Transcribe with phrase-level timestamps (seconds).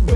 [0.00, 0.09] Jump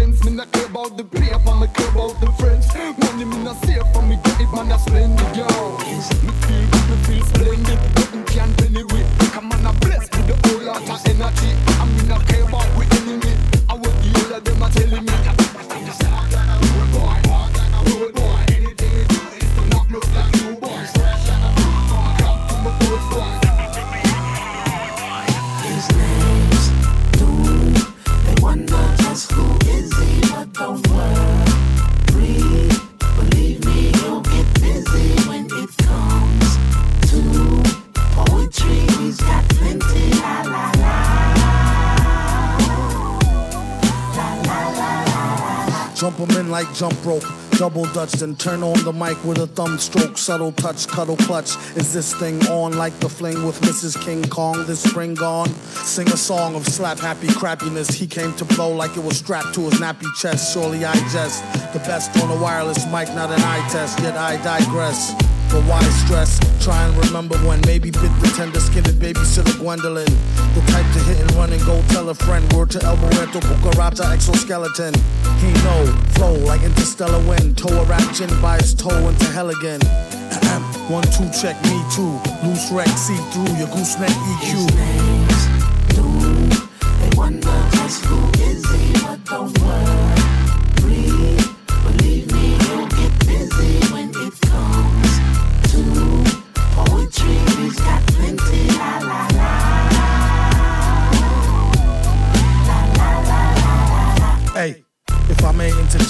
[47.74, 50.16] Double dutch, then turn on the mic with a thumb stroke.
[50.16, 51.56] Subtle touch, cuddle clutch.
[51.74, 54.00] Is this thing on like the fling with Mrs.
[54.00, 55.48] King Kong this spring gone?
[55.82, 57.92] Sing a song of slap happy crappiness.
[57.92, 60.54] He came to blow like it was strapped to his nappy chest.
[60.54, 61.42] Surely I jest.
[61.72, 65.12] The best on a wireless mic, not an eye test, yet I digress.
[65.50, 66.38] But why stress?
[66.64, 70.12] Try and remember when maybe bit the tender skinned babysitter Gwendolyn.
[70.54, 72.50] The type to hit and run and go tell a friend.
[72.52, 74.94] Word to El Barreto, Cucaracha, exoskeleton.
[75.64, 77.58] Know, flow like interstellar wind.
[77.58, 79.80] Toe a rap chin by his toe into hell again.
[80.88, 82.20] One, two, check me too.
[82.44, 85.03] Loose wreck, see through your gooseneck EQ.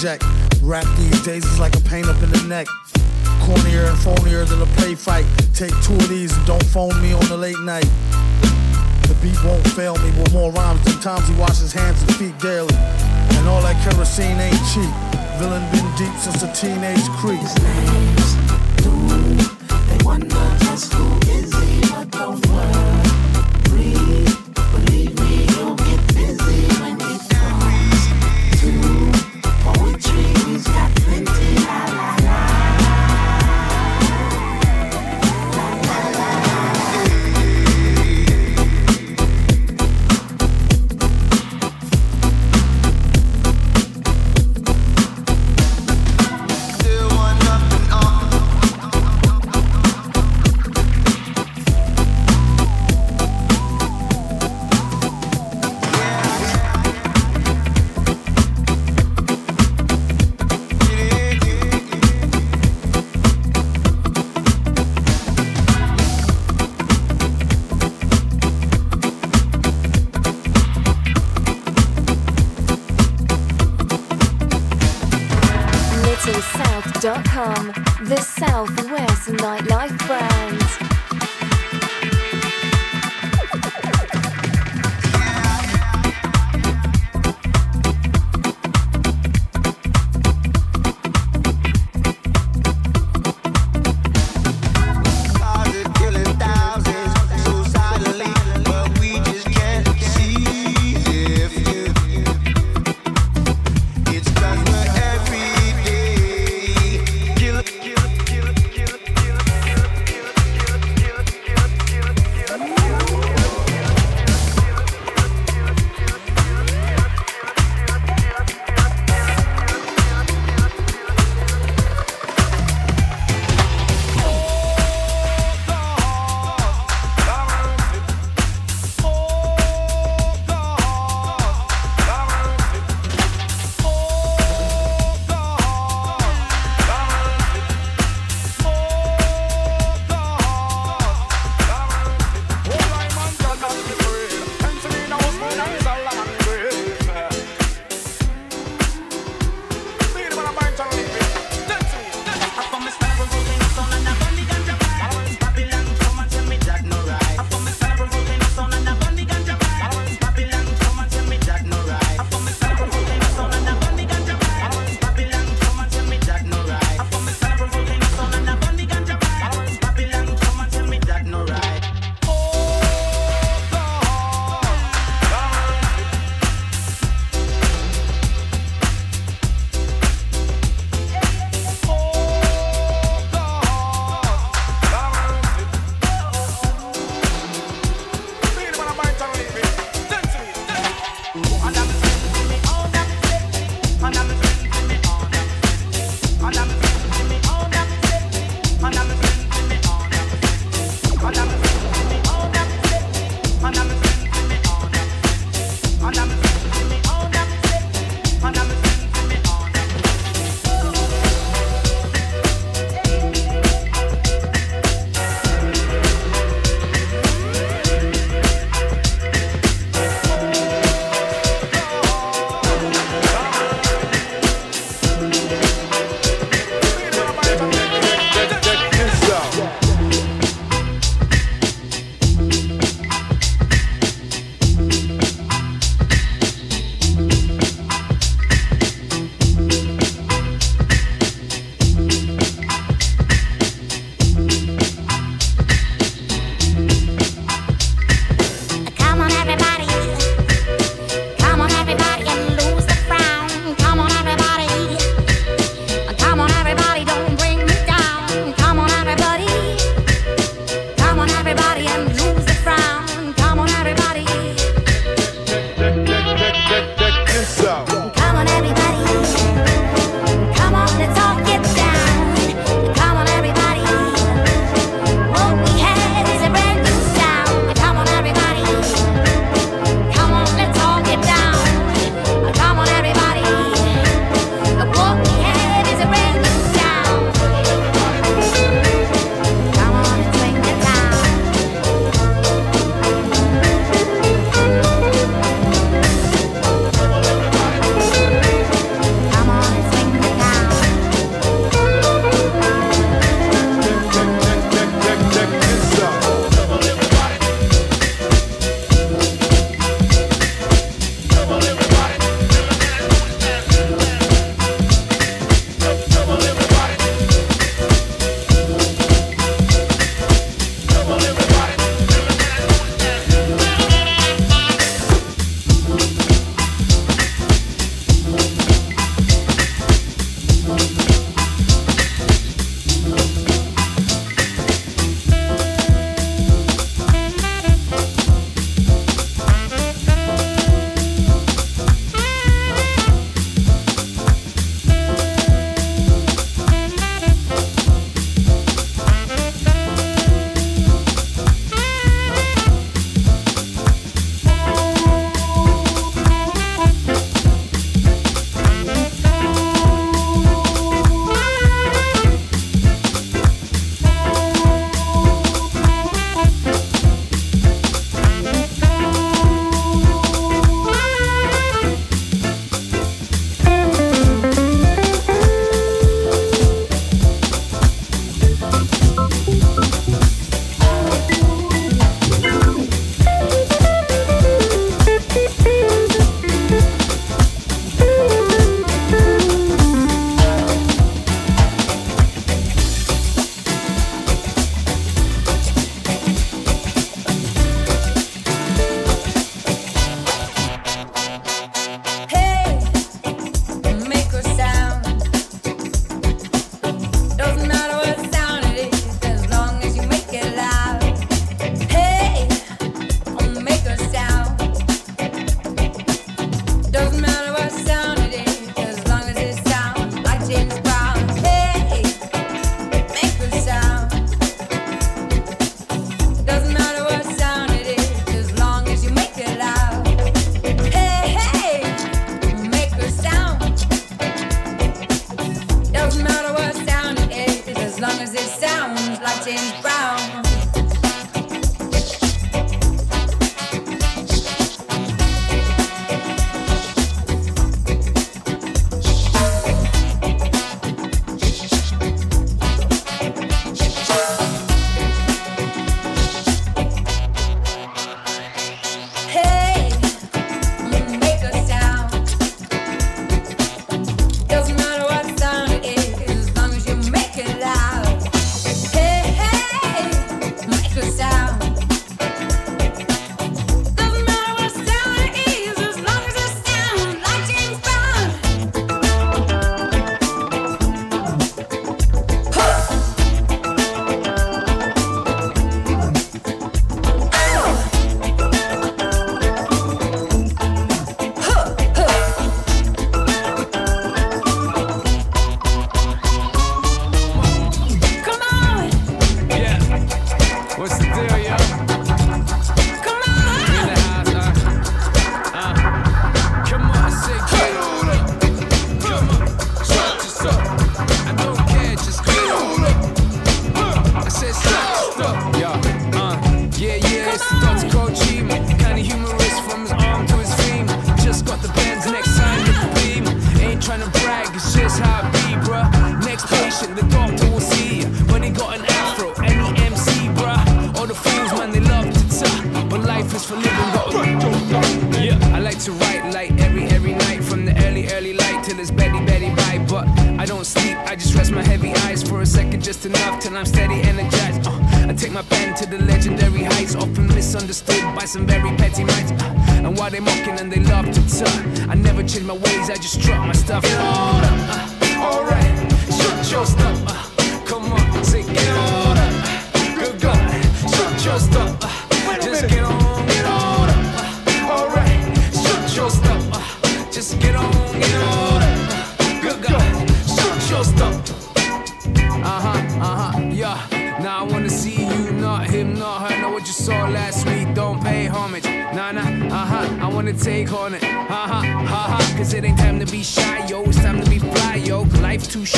[0.05, 0.23] Project.
[0.61, 2.67] Rap these days is like a pain up in the neck.
[3.41, 5.25] Cornier and phonier than a play fight.
[5.53, 7.89] Take two of these and don't phone me on the late night.
[9.07, 12.37] The beat won't fail me with more rhymes than times he washes hands and feet
[12.39, 12.75] daily.
[12.75, 14.93] And all that kerosene ain't cheap.
[15.39, 17.41] Villain been deep since a teenage creep.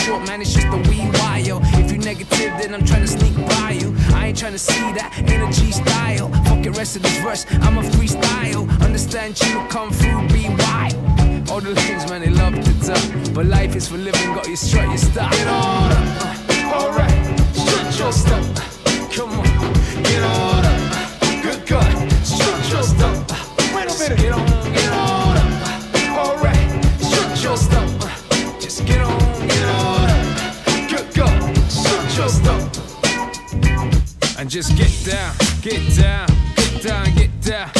[0.07, 1.59] short, man, it's just the wee wire.
[1.83, 3.93] If you negative, then I'm trying to sneak by you.
[4.15, 6.29] I ain't trying to see that energy style.
[6.47, 8.63] Fuck the rest of the verse, I'm a freestyle.
[8.81, 10.95] Understand you come through, be wild.
[11.49, 13.33] All the things, man, they love to tell.
[13.33, 15.29] But life is for living, got you strut, your style.
[15.29, 16.07] Get on up,
[16.49, 17.17] uh, alright,
[17.53, 18.66] shut your stuff.
[34.57, 37.76] just get down, get down, get down, get down.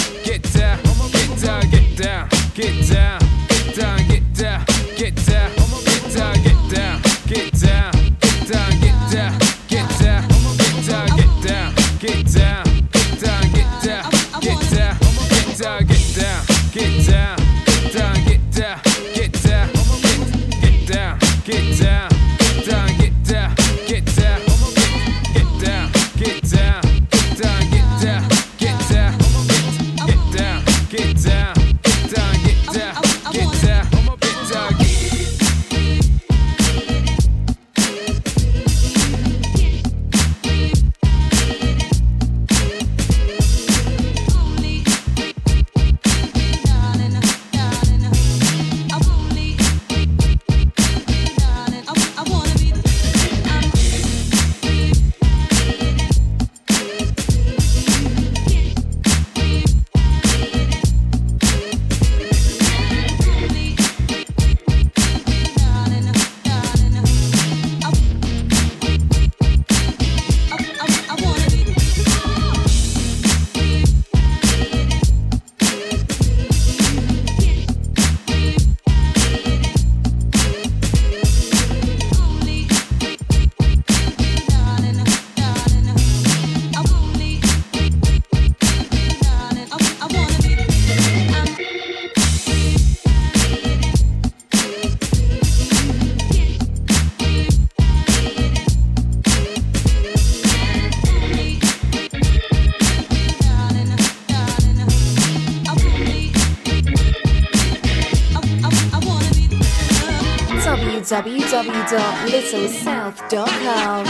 [111.58, 114.07] www.littlesouth.com.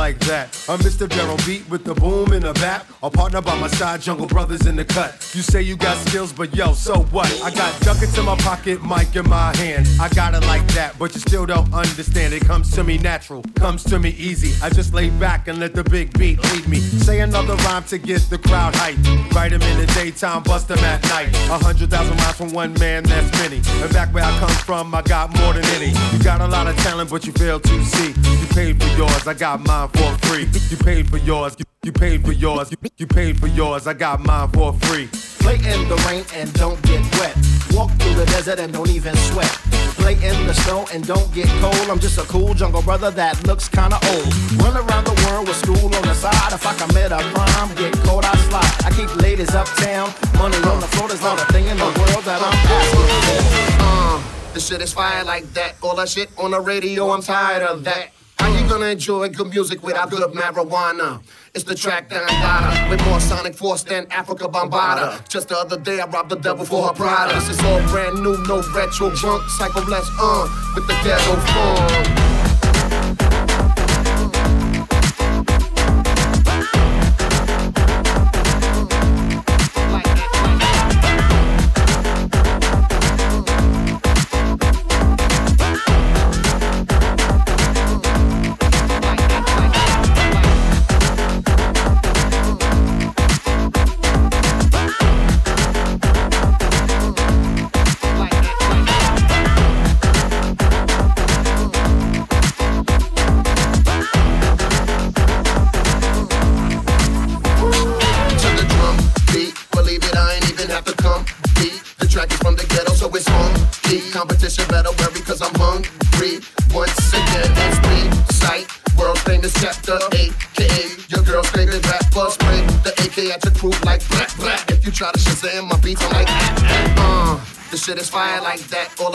[0.00, 0.46] like that.
[0.66, 1.06] I'm Mr.
[1.06, 2.89] Gerald Beat with the boom in the back.
[3.02, 5.12] A partner by my side, Jungle Brothers in the cut.
[5.34, 7.32] You say you got skills, but yo, so what?
[7.42, 9.88] I got ducats in my pocket, mic in my hand.
[9.98, 12.34] I got it like that, but you still don't understand.
[12.34, 14.52] It comes to me natural, comes to me easy.
[14.62, 16.76] I just lay back and let the big beat lead me.
[16.80, 19.32] Say another rhyme to get the crowd hyped.
[19.32, 21.34] Write them in the daytime, bust them at night.
[21.48, 23.62] A hundred thousand rhymes from one man, that's many.
[23.82, 25.94] And back where I come from, I got more than any.
[26.12, 28.08] You got a lot of talent, but you fail to see.
[28.08, 30.46] You paid for yours, I got mine for free.
[30.68, 33.94] You paid for yours, you, you paid for yours, you, you paid for yours, I
[33.94, 35.08] got mine for free.
[35.40, 37.36] Play in the rain and don't get wet.
[37.72, 39.50] Walk through the desert and don't even sweat.
[39.96, 41.88] Play in the snow and don't get cold.
[41.88, 44.34] I'm just a cool jungle brother that looks kinda old.
[44.62, 46.52] Run around the world with school on the side.
[46.52, 48.72] If I commit a crime, get cold, I slide.
[48.84, 50.12] I keep ladies uptown.
[50.38, 53.40] Money on the floor, there's not a thing in the world that I'm asking for.
[53.82, 54.22] Uh,
[54.54, 55.76] the shit is fire like that.
[55.82, 58.10] All that shit on the radio, I'm tired of that.
[58.50, 61.22] How you gonna enjoy good music without good marijuana?
[61.54, 65.28] It's the track that I got with more sonic force than Afrika Bambaataa.
[65.28, 67.34] Just the other day I robbed the devil for her Prada.
[67.34, 69.44] This is all brand new, no retro junk.
[69.50, 72.29] Psycho Les uh with the ghetto funk.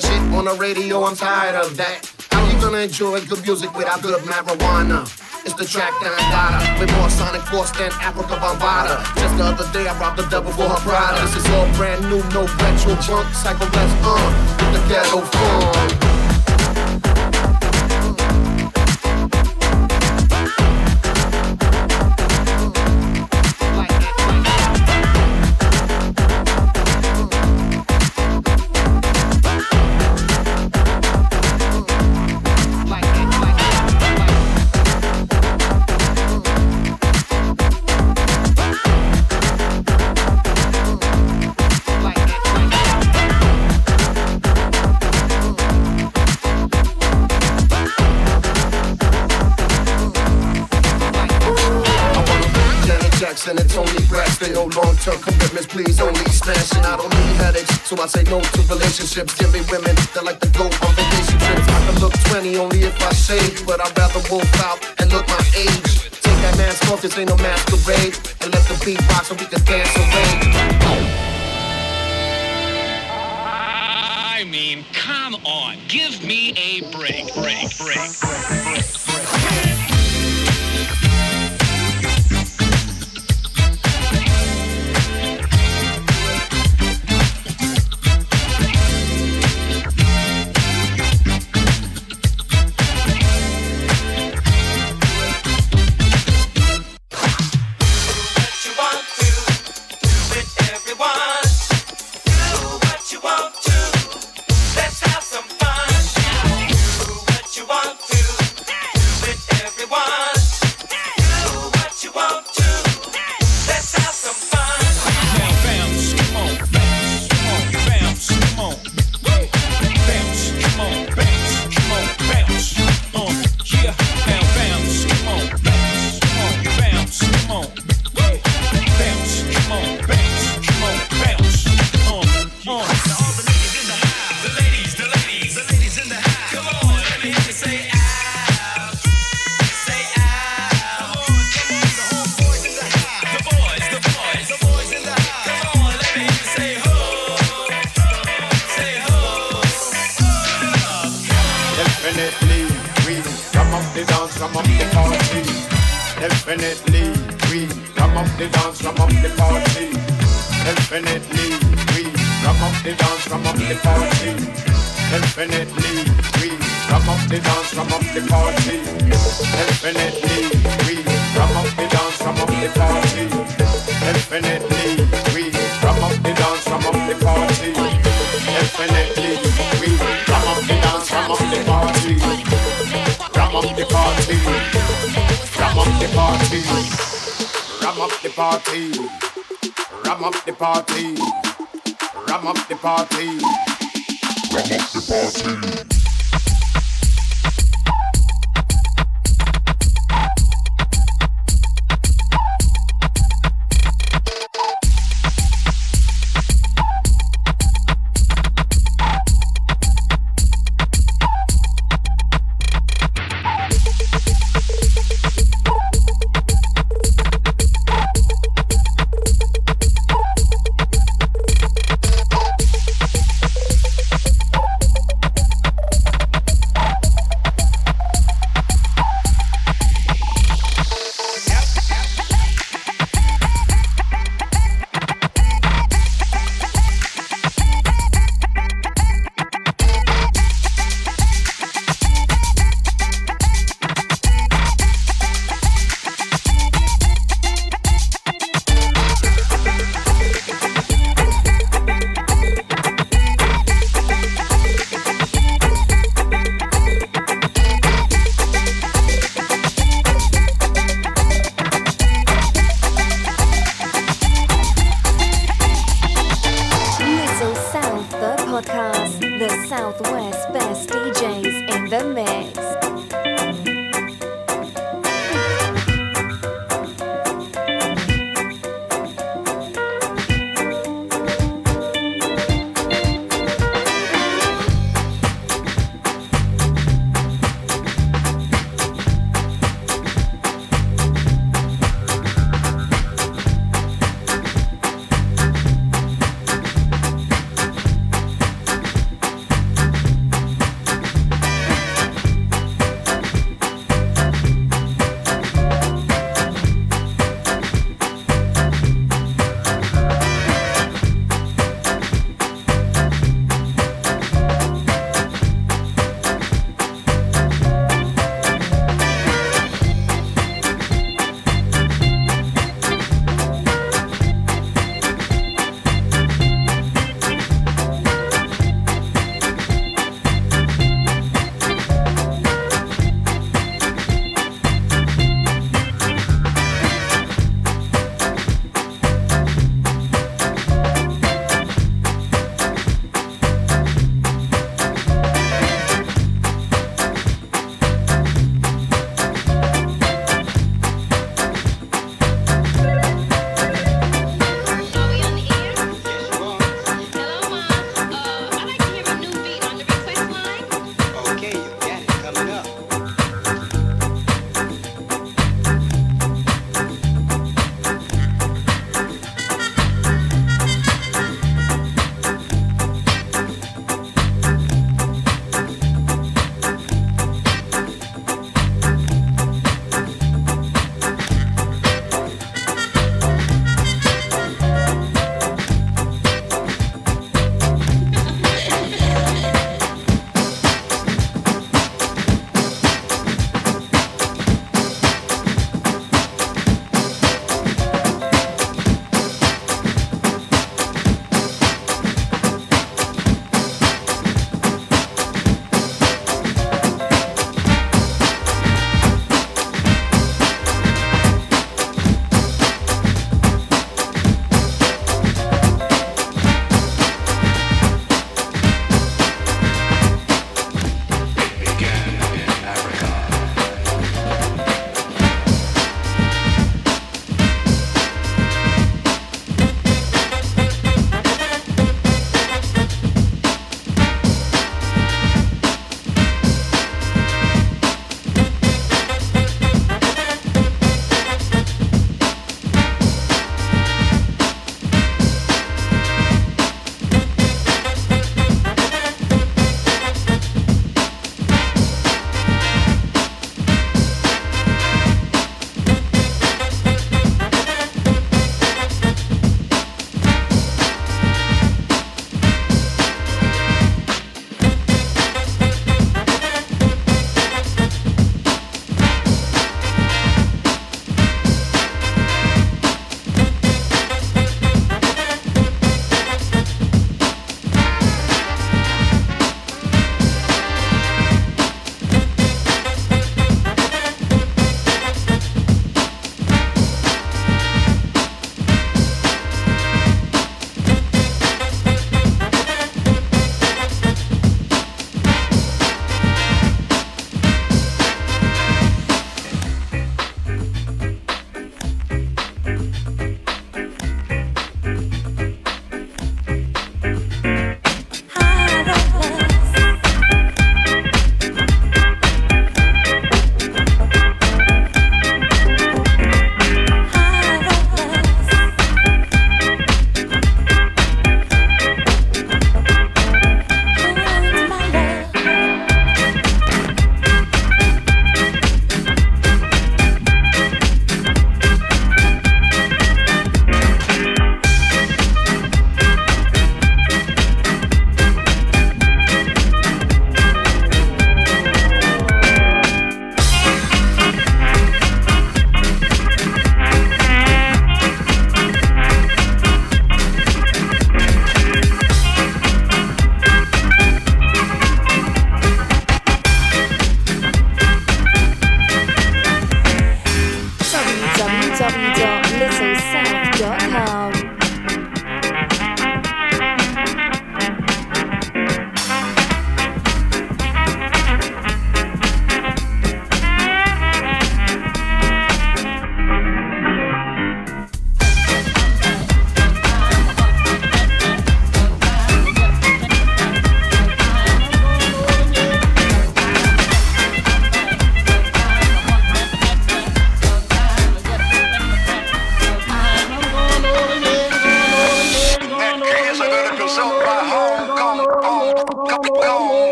[0.00, 2.06] Shit on the radio, I'm tired of that.
[2.30, 5.02] How you gonna enjoy good music without good marijuana?
[5.44, 9.44] It's the track that I got With more sonic force than Afrika Bambaataa Just the
[9.44, 12.46] other day I robbed the devil for her Prada This is all brand new, no
[12.62, 15.97] retro junk Psycho Les uh, with the ghetto funk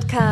[0.00, 0.27] podcast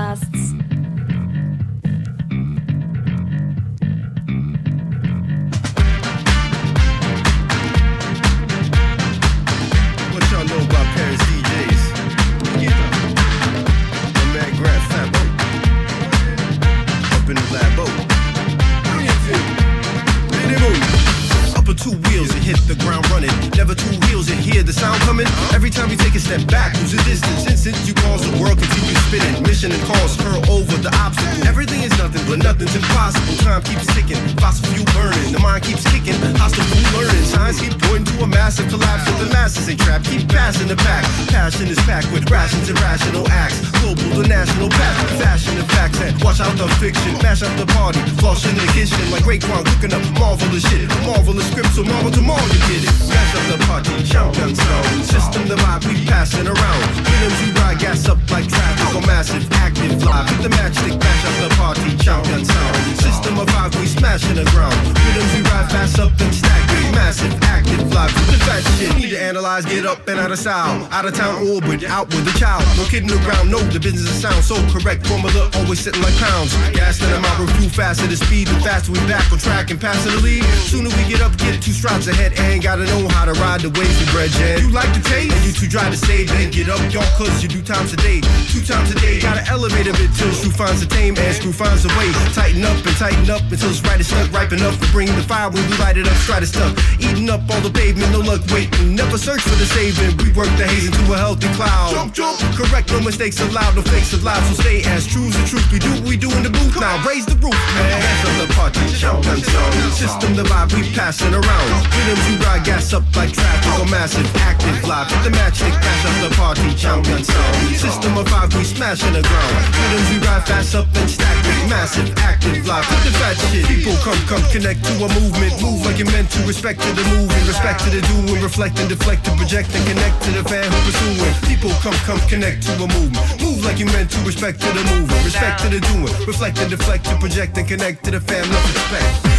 [72.97, 75.05] kidding around, no, the business is sound so correct.
[75.07, 76.57] Formula always sitting like pounds.
[76.73, 80.01] Gas in my review, faster the speed, the faster we back on track and pass
[80.05, 80.41] the lead.
[80.65, 83.69] Sooner we get up, get two strides ahead, and gotta know how to ride the
[83.77, 84.65] waves of bread, Jen.
[84.65, 87.43] You like the taste, and you too dry to say, then get up, y'all, cause
[87.43, 88.25] you do times a day.
[88.49, 91.53] Two times a day, gotta elevate a bit till screw finds a tame, and screw
[91.53, 92.09] finds a way.
[92.33, 95.25] Tighten up and tighten up until it's right and stuck, ripe enough to bring the
[95.29, 96.73] fire when we light it up, try to stuff.
[96.97, 98.97] Eating up all the pavement, no luck waiting.
[98.97, 101.93] Never search for the saving, we work the haze into a healthy cloud.
[101.93, 104.43] Jump, jump, correct no mistakes allowed, no fakes allowed.
[104.49, 105.66] So stay as true as the truth.
[105.72, 107.03] We do what we do in the booth now.
[107.05, 108.01] Raise the roof, man.
[108.01, 109.91] Hands on the party, show them zone.
[109.93, 111.68] System the vibe we passing around.
[111.93, 115.11] Freedoms we ride, gas up like traffic on massive active live.
[115.11, 117.57] Hit the matchstick, pass up the party, chow gun sound.
[117.76, 119.55] System of five, we smashing the ground.
[119.74, 122.84] Freedoms we ride fast up and stack with massive active live.
[122.87, 123.66] Put the fat shit.
[123.66, 125.53] People come, come, connect to a movement.
[125.61, 126.41] Move like you're meant to.
[126.47, 128.41] Respect to the moving, respect to the doing.
[128.41, 131.34] Reflect and deflect and project and connect to the fan who pursuing.
[131.51, 134.18] People come, come, connect to Move like you're meant to.
[134.20, 135.24] Respect to the moving.
[135.24, 136.27] Respect to the doing.
[136.27, 138.51] Reflect and deflect and project and connect to the fam.
[138.51, 139.36] Love respect.